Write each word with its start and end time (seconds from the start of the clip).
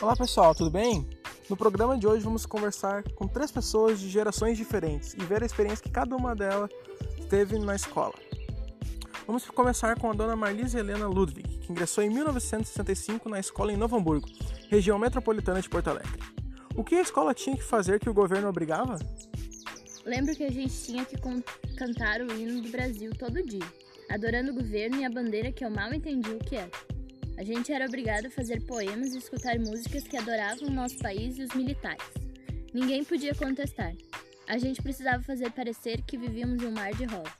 Olá 0.00 0.14
pessoal, 0.14 0.54
tudo 0.54 0.70
bem? 0.70 1.04
No 1.50 1.56
programa 1.56 1.98
de 1.98 2.06
hoje 2.06 2.22
vamos 2.22 2.46
conversar 2.46 3.02
com 3.14 3.26
três 3.26 3.50
pessoas 3.50 3.98
de 3.98 4.08
gerações 4.08 4.56
diferentes 4.56 5.12
e 5.14 5.24
ver 5.24 5.42
a 5.42 5.46
experiência 5.46 5.82
que 5.82 5.90
cada 5.90 6.14
uma 6.14 6.36
delas 6.36 6.70
teve 7.28 7.58
na 7.58 7.74
escola. 7.74 8.14
Vamos 9.26 9.44
começar 9.50 9.98
com 9.98 10.08
a 10.08 10.14
dona 10.14 10.36
Marlise 10.36 10.78
Helena 10.78 11.08
Ludwig, 11.08 11.42
que 11.58 11.72
ingressou 11.72 12.04
em 12.04 12.10
1965 12.10 13.28
na 13.28 13.40
escola 13.40 13.72
em 13.72 13.76
Novo 13.76 13.96
Hamburgo, 13.96 14.28
região 14.70 15.00
metropolitana 15.00 15.60
de 15.60 15.68
Porto 15.68 15.88
Alegre. 15.88 16.22
O 16.76 16.84
que 16.84 16.94
a 16.94 17.02
escola 17.02 17.34
tinha 17.34 17.56
que 17.56 17.64
fazer 17.64 17.98
que 17.98 18.08
o 18.08 18.14
governo 18.14 18.48
obrigava? 18.48 19.00
Lembro 20.06 20.32
que 20.36 20.44
a 20.44 20.50
gente 20.50 20.80
tinha 20.80 21.04
que 21.04 21.16
cantar 21.76 22.20
o 22.20 22.32
hino 22.32 22.62
do 22.62 22.68
Brasil 22.68 23.10
todo 23.18 23.44
dia, 23.44 23.66
adorando 24.08 24.52
o 24.52 24.54
governo 24.54 25.00
e 25.00 25.04
a 25.04 25.10
bandeira 25.10 25.50
que 25.50 25.64
eu 25.64 25.70
mal 25.70 25.92
entendi 25.92 26.30
o 26.30 26.38
que 26.38 26.54
era. 26.54 26.70
A 27.38 27.44
gente 27.44 27.72
era 27.72 27.86
obrigado 27.86 28.26
a 28.26 28.30
fazer 28.30 28.60
poemas 28.66 29.14
e 29.14 29.18
escutar 29.18 29.56
músicas 29.60 30.02
que 30.02 30.16
adoravam 30.16 30.66
o 30.66 30.72
nosso 30.72 30.98
país 30.98 31.38
e 31.38 31.44
os 31.44 31.54
militares. 31.54 32.04
Ninguém 32.74 33.04
podia 33.04 33.32
contestar. 33.32 33.94
A 34.48 34.58
gente 34.58 34.82
precisava 34.82 35.22
fazer 35.22 35.52
parecer 35.52 36.02
que 36.02 36.18
vivíamos 36.18 36.60
em 36.60 36.66
um 36.66 36.72
mar 36.72 36.92
de 36.94 37.04
rosas. 37.04 37.32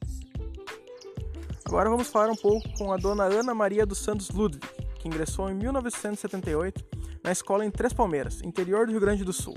Agora 1.65 1.91
vamos 1.91 2.07
falar 2.07 2.31
um 2.31 2.37
pouco 2.37 2.69
com 2.79 2.93
a 2.93 2.97
dona 2.97 3.25
Ana 3.25 3.53
Maria 3.53 3.85
dos 3.85 3.99
Santos 3.99 4.31
Ludwig, 4.31 4.65
que 5.01 5.09
ingressou 5.09 5.51
em 5.51 5.55
1978 5.55 6.85
na 7.25 7.33
escola 7.33 7.67
em 7.67 7.71
Três 7.71 7.93
Palmeiras, 7.93 8.41
interior 8.43 8.87
do 8.87 8.93
Rio 8.93 9.01
Grande 9.01 9.25
do 9.25 9.33
Sul. 9.33 9.55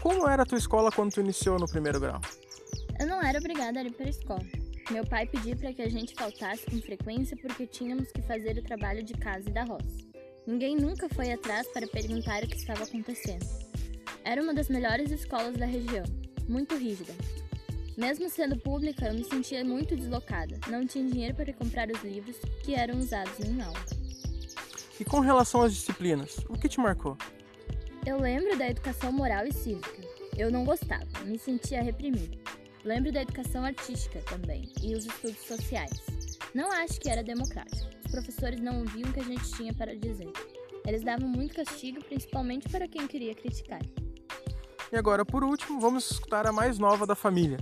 Como 0.00 0.28
era 0.28 0.42
a 0.42 0.46
tua 0.46 0.58
escola 0.58 0.90
quando 0.90 1.12
tu 1.12 1.20
iniciou 1.20 1.60
no 1.60 1.68
primeiro 1.68 2.00
grau? 2.00 2.20
Eu 2.98 3.06
não 3.06 3.22
era 3.22 3.38
obrigada 3.38 3.78
a 3.78 3.84
ir 3.84 3.92
para 3.92 4.06
a 4.06 4.10
escola. 4.10 4.69
Meu 4.90 5.06
pai 5.06 5.24
pediu 5.24 5.56
para 5.56 5.72
que 5.72 5.82
a 5.82 5.88
gente 5.88 6.14
faltasse 6.14 6.66
com 6.66 6.80
frequência 6.80 7.36
porque 7.36 7.64
tínhamos 7.64 8.10
que 8.10 8.20
fazer 8.22 8.58
o 8.58 8.62
trabalho 8.62 9.04
de 9.04 9.14
casa 9.14 9.48
e 9.48 9.52
da 9.52 9.62
roça. 9.62 10.10
Ninguém 10.44 10.74
nunca 10.74 11.08
foi 11.10 11.30
atrás 11.30 11.64
para 11.68 11.86
perguntar 11.86 12.42
o 12.42 12.48
que 12.48 12.56
estava 12.56 12.82
acontecendo. 12.82 13.46
Era 14.24 14.42
uma 14.42 14.52
das 14.52 14.68
melhores 14.68 15.12
escolas 15.12 15.56
da 15.56 15.64
região, 15.64 16.04
muito 16.48 16.74
rígida. 16.76 17.12
Mesmo 17.96 18.28
sendo 18.28 18.58
pública, 18.58 19.06
eu 19.06 19.14
me 19.14 19.22
sentia 19.22 19.64
muito 19.64 19.94
deslocada. 19.94 20.58
Não 20.66 20.84
tinha 20.84 21.08
dinheiro 21.08 21.36
para 21.36 21.52
comprar 21.52 21.88
os 21.88 22.02
livros 22.02 22.36
que 22.64 22.74
eram 22.74 22.98
usados 22.98 23.38
em 23.40 23.62
aula. 23.62 23.78
E 24.98 25.04
com 25.04 25.20
relação 25.20 25.62
às 25.62 25.72
disciplinas, 25.72 26.38
o 26.48 26.58
que 26.58 26.68
te 26.68 26.80
marcou? 26.80 27.16
Eu 28.04 28.18
lembro 28.18 28.58
da 28.58 28.68
educação 28.68 29.12
moral 29.12 29.46
e 29.46 29.52
cívica. 29.52 30.00
Eu 30.36 30.50
não 30.50 30.64
gostava, 30.64 31.06
me 31.24 31.38
sentia 31.38 31.80
reprimida. 31.80 32.36
Lembro 32.84 33.12
da 33.12 33.22
educação 33.22 33.64
artística 33.64 34.20
também 34.22 34.72
e 34.82 34.94
os 34.94 35.04
estudos 35.04 35.40
sociais. 35.46 35.92
Não 36.54 36.70
acho 36.72 37.00
que 37.00 37.10
era 37.10 37.22
democrático. 37.22 37.88
Os 38.04 38.10
professores 38.10 38.60
não 38.60 38.80
ouviam 38.80 39.10
o 39.10 39.12
que 39.12 39.20
a 39.20 39.24
gente 39.24 39.50
tinha 39.52 39.72
para 39.74 39.94
dizer. 39.94 40.32
Eles 40.86 41.02
davam 41.02 41.28
muito 41.28 41.54
castigo, 41.54 42.02
principalmente 42.04 42.68
para 42.68 42.88
quem 42.88 43.06
queria 43.06 43.34
criticar. 43.34 43.82
E 44.90 44.96
agora, 44.96 45.24
por 45.24 45.44
último, 45.44 45.78
vamos 45.78 46.10
escutar 46.10 46.46
a 46.46 46.52
mais 46.52 46.78
nova 46.78 47.06
da 47.06 47.14
família. 47.14 47.58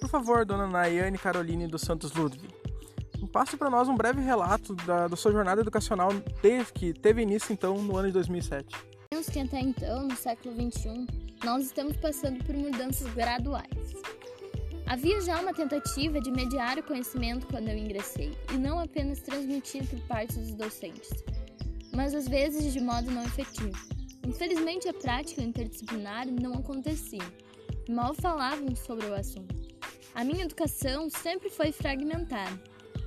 Por 0.00 0.08
favor, 0.08 0.44
dona 0.44 0.66
Nayane 0.66 1.18
Caroline 1.18 1.66
dos 1.66 1.82
Santos 1.82 2.12
Ludwig, 2.14 2.48
passe 3.28 3.56
para 3.56 3.70
nós 3.70 3.88
um 3.88 3.94
breve 3.94 4.20
relato 4.20 4.74
da, 4.74 5.06
da 5.06 5.16
sua 5.16 5.30
jornada 5.30 5.60
educacional 5.60 6.10
desde 6.42 6.72
que 6.72 6.92
teve 6.92 7.22
início 7.22 7.52
então 7.52 7.80
no 7.82 7.96
ano 7.96 8.08
de 8.08 8.14
2007. 8.14 8.74
Que 9.26 9.40
até 9.40 9.58
então, 9.60 10.06
no 10.06 10.16
século 10.16 10.54
XXI, 10.54 11.04
nós 11.44 11.64
estamos 11.64 11.96
passando 11.96 12.42
por 12.44 12.54
mudanças 12.54 13.12
graduais. 13.14 13.66
Havia 14.86 15.20
já 15.20 15.40
uma 15.40 15.52
tentativa 15.52 16.20
de 16.20 16.30
mediar 16.30 16.78
o 16.78 16.84
conhecimento 16.84 17.46
quando 17.48 17.68
eu 17.68 17.76
ingressei, 17.76 18.32
e 18.54 18.56
não 18.56 18.78
apenas 18.78 19.20
transmitir 19.20 19.84
por 19.88 20.00
parte 20.02 20.38
dos 20.38 20.54
docentes, 20.54 21.10
mas 21.92 22.14
às 22.14 22.28
vezes 22.28 22.72
de 22.72 22.80
modo 22.80 23.10
não 23.10 23.24
efetivo. 23.24 23.76
Infelizmente, 24.24 24.88
a 24.88 24.94
prática 24.94 25.42
interdisciplinar 25.42 26.26
não 26.28 26.54
acontecia. 26.54 27.26
Mal 27.88 28.14
falavam 28.14 28.76
sobre 28.76 29.06
o 29.06 29.14
assunto. 29.14 29.54
A 30.14 30.22
minha 30.22 30.44
educação 30.44 31.10
sempre 31.10 31.50
foi 31.50 31.72
fragmentada, 31.72 32.58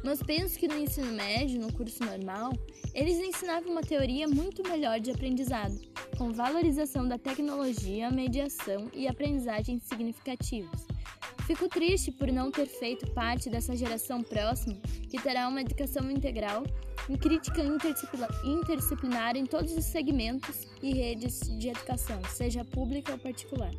mas 0.03 0.21
penso 0.21 0.57
que 0.57 0.67
no 0.67 0.77
ensino 0.77 1.11
médio, 1.11 1.59
no 1.59 1.71
curso 1.73 2.03
normal, 2.03 2.51
eles 2.93 3.17
ensinavam 3.17 3.71
uma 3.71 3.81
teoria 3.81 4.27
muito 4.27 4.63
melhor 4.67 4.99
de 4.99 5.11
aprendizado, 5.11 5.79
com 6.17 6.31
valorização 6.31 7.07
da 7.07 7.17
tecnologia, 7.17 8.09
mediação 8.09 8.89
e 8.93 9.07
aprendizagem 9.07 9.79
significativos. 9.79 10.85
Fico 11.45 11.67
triste 11.67 12.11
por 12.11 12.31
não 12.31 12.51
ter 12.51 12.65
feito 12.65 13.11
parte 13.11 13.49
dessa 13.49 13.75
geração 13.75 14.21
próxima 14.21 14.77
que 15.09 15.21
terá 15.21 15.47
uma 15.47 15.61
educação 15.61 16.09
integral 16.09 16.63
e 17.09 17.17
crítica 17.17 17.61
interdisciplinar 18.43 19.35
em 19.35 19.45
todos 19.45 19.75
os 19.75 19.85
segmentos 19.85 20.67
e 20.81 20.93
redes 20.93 21.39
de 21.57 21.69
educação, 21.69 22.21
seja 22.29 22.63
pública 22.63 23.11
ou 23.11 23.17
particular. 23.17 23.71